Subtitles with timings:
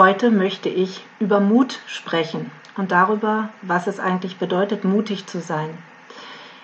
[0.00, 5.76] Heute möchte ich über Mut sprechen und darüber, was es eigentlich bedeutet, mutig zu sein.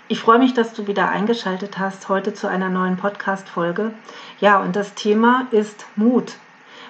[0.08, 3.92] Ich freue mich, dass du wieder eingeschaltet hast heute zu einer neuen Podcast-Folge.
[4.40, 6.32] Ja, und das Thema ist Mut.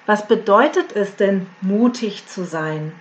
[0.07, 2.93] Was bedeutet es denn, mutig zu sein?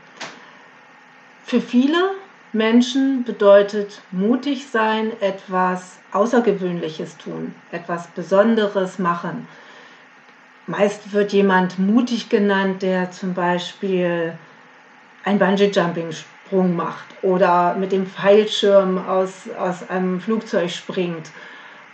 [1.43, 2.14] Für viele
[2.52, 9.48] Menschen bedeutet mutig sein etwas Außergewöhnliches tun, etwas Besonderes machen.
[10.68, 14.34] Meist wird jemand mutig genannt, der zum Beispiel
[15.23, 21.30] ein Bungee-Jumping-Sprung macht oder mit dem Fallschirm aus, aus einem Flugzeug springt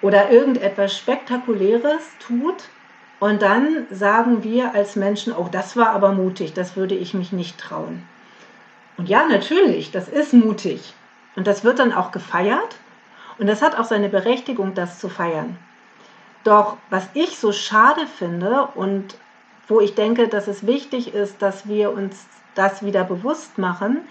[0.02, 2.70] oder irgendetwas Spektakuläres tut.
[3.20, 7.34] Und dann sagen wir als Menschen, oh, das war aber mutig, das würde ich mich
[7.34, 8.04] nicht trauen.
[8.98, 10.94] Und ja, natürlich, das ist mutig.
[11.36, 12.78] Und das wird dann auch gefeiert.
[13.38, 15.58] Und das hat auch seine Berechtigung, das zu feiern.
[16.44, 19.16] Doch was ich so schade finde und
[19.68, 24.02] wo ich denke, dass es wichtig ist, dass wir uns das wieder bewusst machen,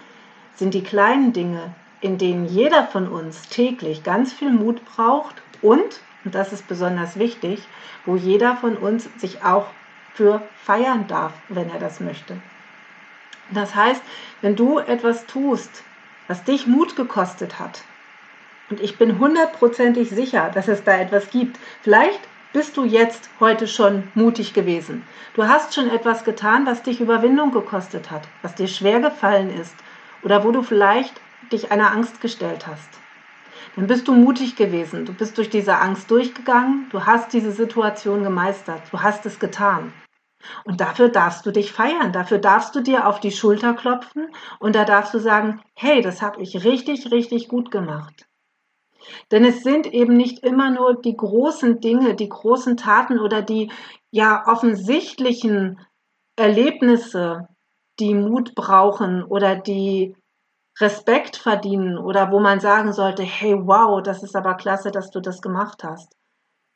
[0.55, 6.01] sind die kleinen Dinge, in denen jeder von uns täglich ganz viel Mut braucht und,
[6.23, 7.61] und das ist besonders wichtig,
[8.05, 9.67] wo jeder von uns sich auch
[10.13, 12.37] für feiern darf, wenn er das möchte.
[13.51, 14.01] Das heißt,
[14.41, 15.83] wenn du etwas tust,
[16.27, 17.83] was dich Mut gekostet hat,
[18.71, 22.21] und ich bin hundertprozentig sicher, dass es da etwas gibt, vielleicht
[22.53, 25.03] bist du jetzt heute schon mutig gewesen.
[25.33, 29.75] Du hast schon etwas getan, was dich Überwindung gekostet hat, was dir schwer gefallen ist
[30.23, 31.13] oder wo du vielleicht
[31.51, 32.89] dich einer Angst gestellt hast.
[33.75, 35.05] Dann bist du mutig gewesen.
[35.05, 36.87] Du bist durch diese Angst durchgegangen.
[36.91, 38.81] Du hast diese Situation gemeistert.
[38.91, 39.93] Du hast es getan.
[40.65, 44.27] Und dafür darfst du dich feiern, dafür darfst du dir auf die Schulter klopfen
[44.59, 48.25] und da darfst du sagen, hey, das habe ich richtig, richtig gut gemacht.
[49.29, 53.71] Denn es sind eben nicht immer nur die großen Dinge, die großen Taten oder die
[54.09, 55.79] ja offensichtlichen
[56.35, 57.47] Erlebnisse,
[57.99, 60.15] die Mut brauchen oder die
[60.79, 65.19] Respekt verdienen oder wo man sagen sollte, hey, wow, das ist aber klasse, dass du
[65.19, 66.15] das gemacht hast.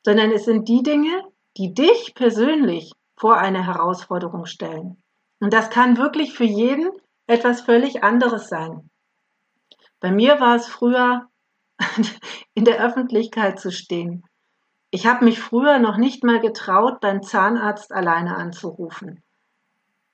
[0.04, 1.24] Sondern es sind die Dinge,
[1.56, 5.02] die dich persönlich vor eine Herausforderung stellen.
[5.40, 6.90] Und das kann wirklich für jeden
[7.26, 8.90] etwas völlig anderes sein.
[10.00, 11.28] Bei mir war es früher,
[12.54, 14.24] in der Öffentlichkeit zu stehen.
[14.90, 19.22] Ich habe mich früher noch nicht mal getraut, beim Zahnarzt alleine anzurufen.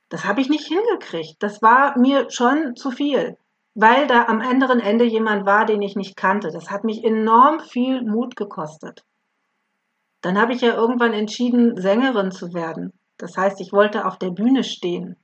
[0.08, 1.36] Das habe ich nicht hingekriegt.
[1.42, 3.36] Das war mir schon zu viel,
[3.74, 6.50] weil da am anderen Ende jemand war, den ich nicht kannte.
[6.50, 9.04] Das hat mich enorm viel Mut gekostet.
[10.20, 12.92] Dann habe ich ja irgendwann entschieden, Sängerin zu werden.
[13.18, 15.16] Das heißt, ich wollte auf der Bühne stehen.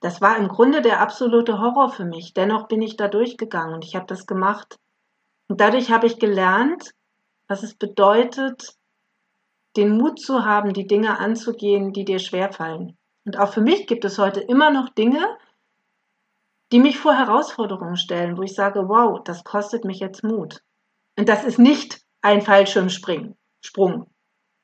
[0.00, 2.32] Das war im Grunde der absolute Horror für mich.
[2.32, 4.78] Dennoch bin ich da durchgegangen und ich habe das gemacht.
[5.48, 6.94] Und dadurch habe ich gelernt,
[7.48, 8.74] was es bedeutet,
[9.76, 12.96] den Mut zu haben, die Dinge anzugehen, die dir schwerfallen.
[13.24, 15.36] Und auch für mich gibt es heute immer noch Dinge,
[16.72, 20.62] die mich vor Herausforderungen stellen, wo ich sage, wow, das kostet mich jetzt Mut.
[21.18, 23.36] Und das ist nicht ein Fallschirmspringen.
[23.60, 24.06] Sprung.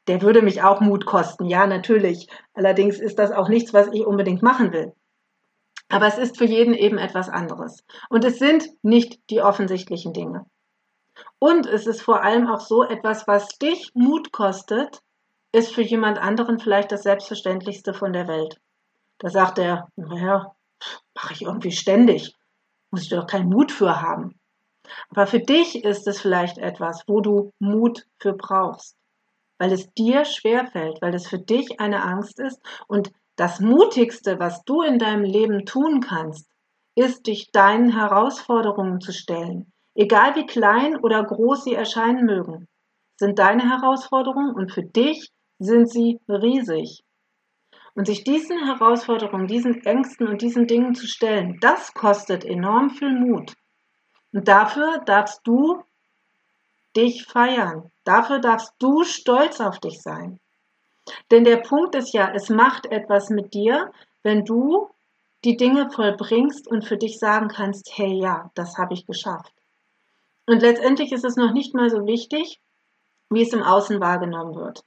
[0.07, 2.29] Der würde mich auch Mut kosten, ja, natürlich.
[2.55, 4.95] Allerdings ist das auch nichts, was ich unbedingt machen will.
[5.89, 7.85] Aber es ist für jeden eben etwas anderes.
[8.09, 10.47] Und es sind nicht die offensichtlichen Dinge.
[11.39, 15.01] Und es ist vor allem auch so etwas, was dich Mut kostet,
[15.53, 18.61] ist für jemand anderen vielleicht das Selbstverständlichste von der Welt.
[19.19, 20.55] Da sagt er, naja,
[21.15, 22.35] mache ich irgendwie ständig.
[22.91, 24.39] Muss ich doch keinen Mut für haben.
[25.11, 28.97] Aber für dich ist es vielleicht etwas, wo du Mut für brauchst,
[29.59, 32.61] weil es dir schwerfällt, weil es für dich eine Angst ist.
[32.87, 36.51] Und das Mutigste, was du in deinem Leben tun kannst,
[36.95, 39.73] ist, dich deinen Herausforderungen zu stellen.
[39.95, 42.69] Egal wie klein oder groß sie erscheinen mögen,
[43.17, 47.03] sind deine Herausforderungen und für dich sind sie riesig.
[47.95, 53.13] Und sich diesen Herausforderungen, diesen Ängsten und diesen Dingen zu stellen, das kostet enorm viel
[53.13, 53.55] Mut.
[54.33, 55.83] Und dafür darfst du
[56.95, 57.91] dich feiern.
[58.05, 60.39] Dafür darfst du stolz auf dich sein.
[61.31, 63.93] Denn der Punkt ist ja, es macht etwas mit dir,
[64.23, 64.91] wenn du
[65.45, 69.53] die Dinge vollbringst und für dich sagen kannst, hey ja, das habe ich geschafft.
[70.47, 72.61] Und letztendlich ist es noch nicht mal so wichtig,
[73.31, 74.85] wie es im Außen wahrgenommen wird.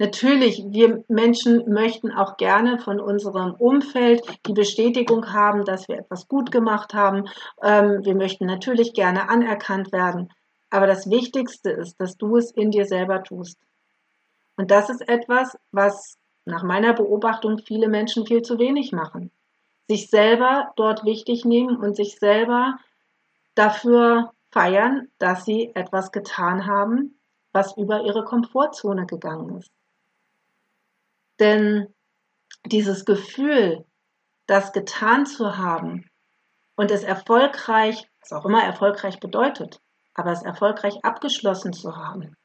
[0.00, 6.26] Natürlich, wir Menschen möchten auch gerne von unserem Umfeld die Bestätigung haben, dass wir etwas
[6.26, 7.28] gut gemacht haben.
[7.62, 10.32] Ähm, wir möchten natürlich gerne anerkannt werden.
[10.70, 13.56] Aber das Wichtigste ist, dass du es in dir selber tust.
[14.56, 19.30] Und das ist etwas, was nach meiner Beobachtung viele Menschen viel zu wenig machen.
[19.88, 22.78] Sich selber dort wichtig nehmen und sich selber
[23.54, 27.18] dafür feiern, dass sie etwas getan haben,
[27.52, 29.70] was über ihre Komfortzone gegangen ist.
[31.40, 31.92] Denn
[32.64, 33.84] dieses Gefühl,
[34.46, 36.08] das getan zu haben
[36.76, 39.80] und es erfolgreich, was auch immer erfolgreich bedeutet,
[40.14, 42.36] aber es erfolgreich abgeschlossen zu haben,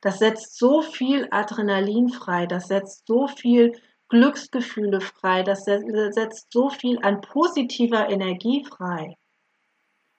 [0.00, 3.72] das setzt so viel Adrenalin frei, das setzt so viel
[4.08, 9.16] Glücksgefühle frei, das setzt so viel an positiver Energie frei.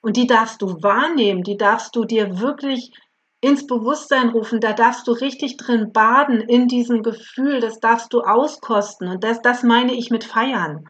[0.01, 2.91] Und die darfst du wahrnehmen, die darfst du dir wirklich
[3.39, 8.21] ins Bewusstsein rufen, da darfst du richtig drin baden in diesem Gefühl, das darfst du
[8.21, 9.07] auskosten.
[9.09, 10.87] Und das, das meine ich mit feiern.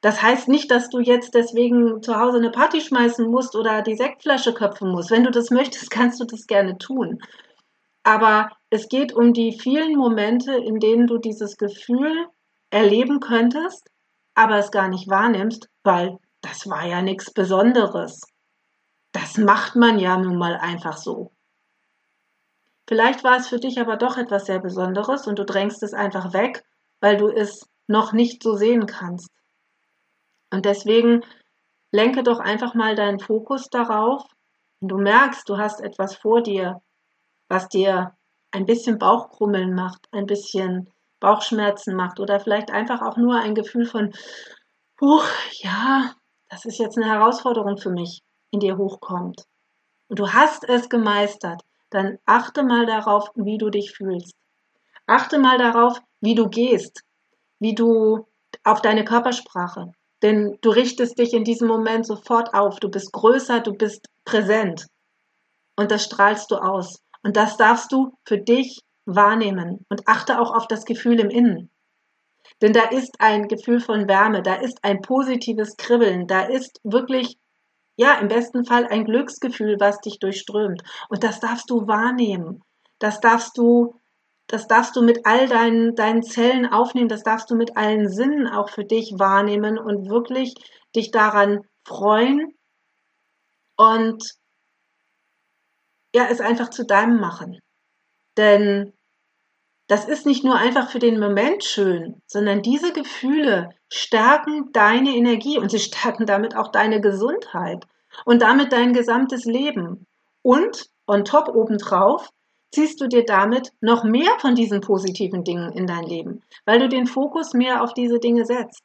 [0.00, 3.96] Das heißt nicht, dass du jetzt deswegen zu Hause eine Party schmeißen musst oder die
[3.96, 5.10] Sektflasche köpfen musst.
[5.10, 7.20] Wenn du das möchtest, kannst du das gerne tun.
[8.04, 12.26] Aber es geht um die vielen Momente, in denen du dieses Gefühl
[12.70, 13.88] erleben könntest,
[14.34, 18.22] aber es gar nicht wahrnimmst, weil das war ja nichts Besonderes.
[19.12, 21.32] Das macht man ja nun mal einfach so.
[22.88, 26.32] Vielleicht war es für dich aber doch etwas sehr Besonderes und du drängst es einfach
[26.32, 26.64] weg,
[27.00, 29.30] weil du es noch nicht so sehen kannst.
[30.50, 31.22] Und deswegen
[31.92, 34.24] lenke doch einfach mal deinen Fokus darauf,
[34.80, 36.82] wenn du merkst, du hast etwas vor dir,
[37.52, 38.14] was dir
[38.50, 40.90] ein bisschen Bauchkrummeln macht, ein bisschen
[41.20, 44.12] Bauchschmerzen macht oder vielleicht einfach auch nur ein Gefühl von,
[45.00, 45.24] huch,
[45.60, 46.12] ja,
[46.48, 49.44] das ist jetzt eine Herausforderung für mich, in dir hochkommt.
[50.08, 51.62] Und du hast es gemeistert
[51.92, 54.34] dann achte mal darauf, wie du dich fühlst.
[55.06, 57.02] Achte mal darauf, wie du gehst,
[57.58, 58.26] wie du
[58.64, 59.92] auf deine Körpersprache.
[60.22, 62.80] Denn du richtest dich in diesem Moment sofort auf.
[62.80, 64.86] Du bist größer, du bist präsent.
[65.76, 67.02] Und das strahlst du aus.
[67.22, 69.84] Und das darfst du für dich wahrnehmen.
[69.88, 71.70] Und achte auch auf das Gefühl im Innen.
[72.60, 77.38] Denn da ist ein Gefühl von Wärme, da ist ein positives Kribbeln, da ist wirklich
[77.96, 80.82] ja, im besten Fall ein Glücksgefühl, was dich durchströmt.
[81.08, 82.62] Und das darfst du wahrnehmen.
[82.98, 83.94] Das darfst du,
[84.46, 87.08] das darfst du mit all deinen, deinen Zellen aufnehmen.
[87.08, 90.54] Das darfst du mit allen Sinnen auch für dich wahrnehmen und wirklich
[90.96, 92.54] dich daran freuen
[93.76, 94.22] und
[96.14, 97.58] ja, es einfach zu deinem machen.
[98.36, 98.92] Denn
[99.88, 105.58] das ist nicht nur einfach für den Moment schön, sondern diese Gefühle stärken deine Energie
[105.58, 107.86] und sie stärken damit auch deine Gesundheit
[108.24, 110.06] und damit dein gesamtes Leben.
[110.42, 112.28] Und on top obendrauf
[112.72, 116.88] ziehst du dir damit noch mehr von diesen positiven Dingen in dein Leben, weil du
[116.88, 118.82] den Fokus mehr auf diese Dinge setzt.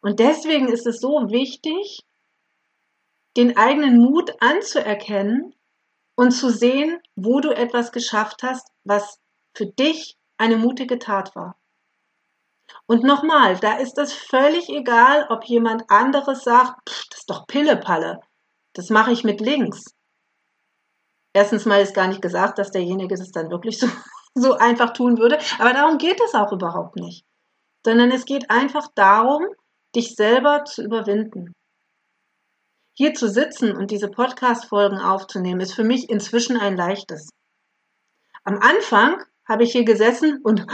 [0.00, 2.02] Und deswegen ist es so wichtig,
[3.36, 5.54] den eigenen Mut anzuerkennen
[6.14, 9.18] und zu sehen, wo du etwas geschafft hast, was
[9.54, 11.56] für dich eine mutige Tat war.
[12.86, 17.46] Und nochmal, da ist es völlig egal, ob jemand anderes sagt, pff, das ist doch
[17.46, 18.20] Pillepalle,
[18.74, 19.84] das mache ich mit links.
[21.34, 23.86] Erstens mal ist gar nicht gesagt, dass derjenige das dann wirklich so,
[24.34, 27.24] so einfach tun würde, aber darum geht es auch überhaupt nicht.
[27.84, 29.46] Sondern es geht einfach darum,
[29.94, 31.52] dich selber zu überwinden.
[32.94, 37.30] Hier zu sitzen und diese Podcast-Folgen aufzunehmen, ist für mich inzwischen ein leichtes.
[38.44, 40.66] Am Anfang habe ich hier gesessen und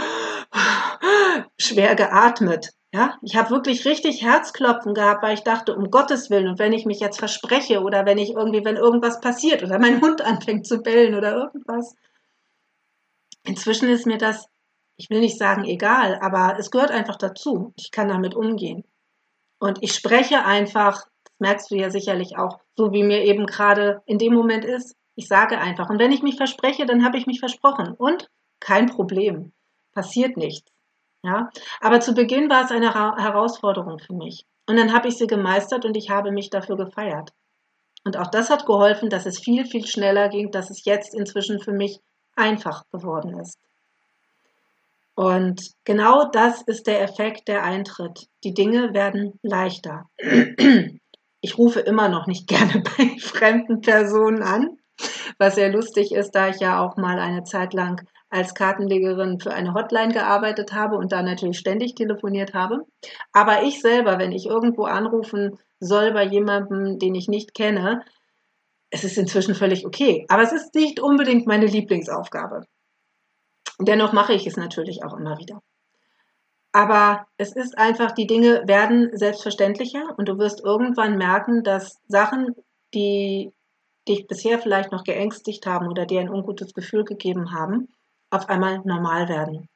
[1.59, 2.73] schwer geatmet.
[2.93, 6.73] Ja, ich habe wirklich richtig Herzklopfen gehabt, weil ich dachte, um Gottes Willen, und wenn
[6.73, 10.67] ich mich jetzt verspreche oder wenn ich irgendwie, wenn irgendwas passiert oder mein Hund anfängt
[10.67, 11.95] zu bellen oder irgendwas.
[13.45, 14.47] Inzwischen ist mir das,
[14.97, 17.75] ich will nicht sagen egal, aber es gehört einfach dazu.
[17.77, 18.85] Ich kann damit umgehen.
[19.59, 21.07] Und ich spreche einfach,
[21.39, 24.97] merkst du ja sicherlich auch, so wie mir eben gerade in dem Moment ist.
[25.15, 25.91] Ich sage einfach.
[25.91, 27.95] Und wenn ich mich verspreche, dann habe ich mich versprochen.
[27.95, 28.29] Und
[28.61, 29.53] kein Problem.
[29.93, 30.71] Passiert nichts.
[31.23, 34.45] Ja, aber zu Beginn war es eine Herausforderung für mich.
[34.67, 37.33] Und dann habe ich sie gemeistert und ich habe mich dafür gefeiert.
[38.05, 41.61] Und auch das hat geholfen, dass es viel, viel schneller ging, dass es jetzt inzwischen
[41.61, 42.01] für mich
[42.37, 43.59] einfach geworden ist.
[45.15, 48.29] Und genau das ist der Effekt, der eintritt.
[48.45, 50.09] Die Dinge werden leichter.
[51.49, 54.77] Ich rufe immer noch nicht gerne bei fremden Personen an,
[55.39, 59.55] was sehr lustig ist, da ich ja auch mal eine Zeit lang als Kartenlegerin für
[59.55, 62.85] eine Hotline gearbeitet habe und da natürlich ständig telefoniert habe.
[63.33, 68.05] Aber ich selber, wenn ich irgendwo anrufen soll bei jemandem, den ich nicht kenne,
[68.91, 70.27] es ist inzwischen völlig okay.
[70.29, 72.65] Aber es ist nicht unbedingt meine Lieblingsaufgabe.
[73.81, 75.63] Dennoch mache ich es natürlich auch immer wieder.
[76.73, 82.55] Aber es ist einfach, die Dinge werden selbstverständlicher und du wirst irgendwann merken, dass Sachen,
[82.95, 83.53] die
[84.07, 87.89] dich bisher vielleicht noch geängstigt haben oder dir ein ungutes Gefühl gegeben haben,
[88.31, 89.69] auf einmal normal werden.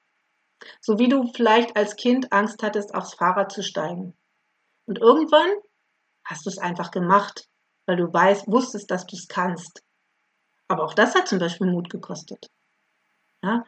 [0.80, 4.14] So wie du vielleicht als Kind Angst hattest, aufs Fahrrad zu steigen.
[4.86, 5.50] Und irgendwann
[6.24, 7.48] hast du es einfach gemacht,
[7.86, 9.82] weil du weißt, wusstest, dass du es kannst.
[10.68, 12.46] Aber auch das hat zum Beispiel Mut gekostet.
[13.42, 13.64] Ja?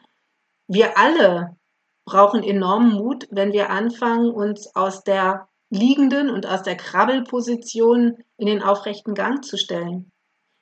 [0.68, 1.56] Wir alle
[2.04, 8.46] brauchen enormen Mut, wenn wir anfangen, uns aus der liegenden und aus der Krabbelposition in
[8.46, 10.10] den aufrechten Gang zu stellen.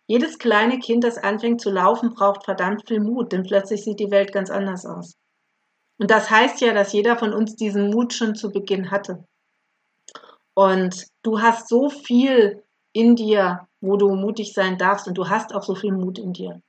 [0.07, 4.11] Jedes kleine Kind, das anfängt zu laufen, braucht verdammt viel Mut, denn plötzlich sieht die
[4.11, 5.15] Welt ganz anders aus.
[5.99, 9.25] Und das heißt ja, dass jeder von uns diesen Mut schon zu Beginn hatte.
[10.55, 15.55] Und du hast so viel in dir, wo du mutig sein darfst und du hast
[15.55, 16.61] auch so viel Mut in dir.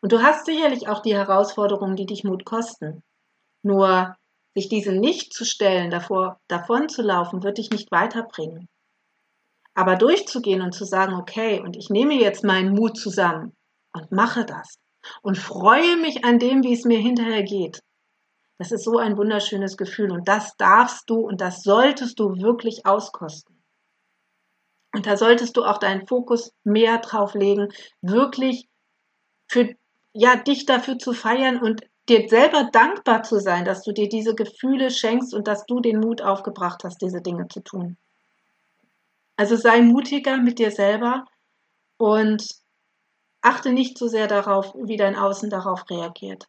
[0.00, 3.02] Und du hast sicherlich auch die Herausforderungen, die dich Mut kosten.
[3.62, 4.16] Nur
[4.54, 8.68] sich diesen nicht zu stellen, davor davon zu laufen, wird dich nicht weiterbringen.
[9.74, 13.54] Aber durchzugehen und zu sagen, okay, und ich nehme jetzt meinen Mut zusammen
[13.94, 14.78] und mache das
[15.22, 17.80] und freue mich an dem, wie es mir hinterher geht.
[18.58, 22.84] Das ist so ein wunderschönes Gefühl und das darfst du und das solltest du wirklich
[22.86, 23.62] auskosten.
[24.94, 28.68] Und da solltest du auch deinen Fokus mehr drauf legen, wirklich
[29.48, 29.74] für
[30.12, 34.34] ja, dich dafür zu feiern und dir selber dankbar zu sein, dass du dir diese
[34.34, 37.96] Gefühle schenkst und dass du den Mut aufgebracht hast, diese Dinge zu tun.
[39.36, 41.24] Also sei mutiger mit dir selber
[41.96, 42.46] und
[43.40, 46.48] achte nicht so sehr darauf, wie dein Außen darauf reagiert.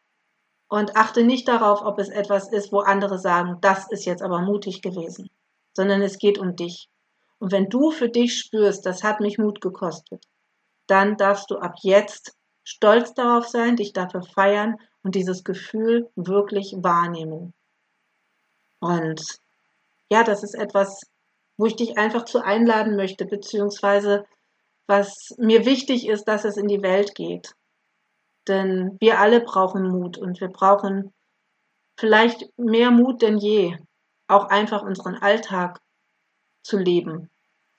[0.68, 4.40] Und achte nicht darauf, ob es etwas ist, wo andere sagen, das ist jetzt aber
[4.40, 5.30] mutig gewesen,
[5.72, 6.88] sondern es geht um dich.
[7.38, 10.24] Und wenn du für dich spürst, das hat mich Mut gekostet,
[10.86, 16.74] dann darfst du ab jetzt stolz darauf sein, dich dafür feiern und dieses Gefühl wirklich
[16.78, 17.52] wahrnehmen.
[18.80, 19.22] Und
[20.10, 21.02] ja, das ist etwas,
[21.56, 24.24] wo ich dich einfach zu einladen möchte, beziehungsweise
[24.86, 27.54] was mir wichtig ist, dass es in die Welt geht.
[28.48, 31.14] Denn wir alle brauchen Mut und wir brauchen
[31.98, 33.78] vielleicht mehr Mut denn je,
[34.28, 35.80] auch einfach unseren Alltag
[36.62, 37.30] zu leben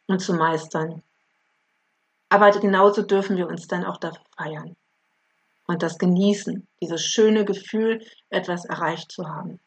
[0.08, 1.04] und zu meistern.
[2.36, 4.76] Aber genauso dürfen wir uns dann auch dafür feiern
[5.68, 9.62] und das genießen, dieses schöne Gefühl, etwas erreicht zu haben.